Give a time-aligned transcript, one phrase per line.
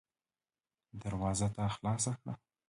[1.01, 2.33] دروازه تا خلاصه کړه.